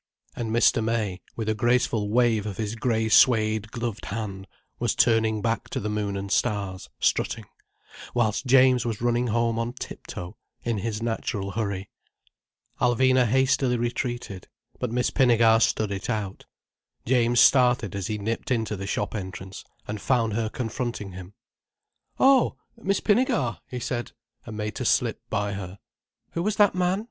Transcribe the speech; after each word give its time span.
And 0.35 0.49
Mr. 0.49 0.83
May, 0.83 1.21
with 1.35 1.47
a 1.47 1.53
graceful 1.53 2.09
wave 2.09 2.47
of 2.47 2.57
his 2.57 2.73
grey 2.73 3.05
suède 3.05 3.69
gloved 3.69 4.05
hand, 4.05 4.47
was 4.79 4.95
turning 4.95 5.43
back 5.43 5.69
to 5.69 5.79
the 5.79 5.91
Moon 5.91 6.17
and 6.17 6.31
Stars, 6.31 6.89
strutting, 6.99 7.45
whilst 8.15 8.47
James 8.47 8.83
was 8.83 8.99
running 8.99 9.27
home 9.27 9.59
on 9.59 9.73
tip 9.73 10.07
toe, 10.07 10.37
in 10.63 10.79
his 10.79 11.03
natural 11.03 11.51
hurry. 11.51 11.91
Alvina 12.79 13.27
hastily 13.27 13.77
retreated, 13.77 14.47
but 14.79 14.89
Miss 14.91 15.11
Pinnegar 15.11 15.61
stood 15.61 15.91
it 15.91 16.09
out. 16.09 16.47
James 17.05 17.39
started 17.39 17.95
as 17.95 18.07
he 18.07 18.17
nipped 18.17 18.49
into 18.49 18.75
the 18.75 18.87
shop 18.87 19.13
entrance, 19.13 19.63
and 19.87 20.01
found 20.01 20.33
her 20.33 20.49
confronting 20.49 21.11
him. 21.11 21.35
"Oh—Miss 22.19 23.01
Pinnegar!" 23.01 23.59
he 23.67 23.79
said, 23.79 24.13
and 24.47 24.57
made 24.57 24.73
to 24.77 24.83
slip 24.83 25.21
by 25.29 25.53
her. 25.53 25.77
"Who 26.31 26.41
was 26.41 26.55
that 26.55 26.73
man?" 26.73 26.99